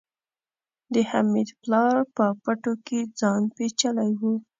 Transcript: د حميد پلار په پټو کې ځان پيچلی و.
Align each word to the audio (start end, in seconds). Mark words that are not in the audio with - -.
د 0.93 0.95
حميد 1.09 1.49
پلار 1.61 1.97
په 2.15 2.25
پټو 2.43 2.73
کې 2.85 2.99
ځان 3.19 3.41
پيچلی 3.55 4.11
و. 4.19 4.21